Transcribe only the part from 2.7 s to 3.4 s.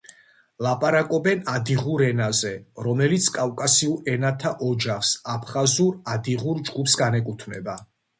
რომელიც